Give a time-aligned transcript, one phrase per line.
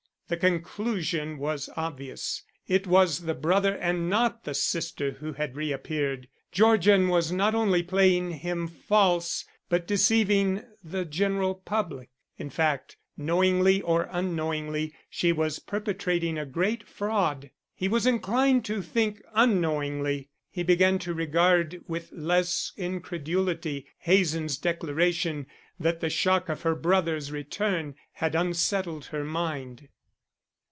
[0.31, 2.43] The conclusion was obvious.
[2.65, 6.29] It was the brother and not the sister who had reappeared.
[6.53, 12.11] Georgian was not only playing him false but deceiving the general public.
[12.37, 17.51] In fact, knowingly or unknowingly, she was perpetrating a great fraud.
[17.75, 20.29] He was inclined to think unknowingly.
[20.49, 25.47] He began to regard with less incredulity Hazen's declaration
[25.77, 29.89] that the shock of her brother's return had unsettled her mind.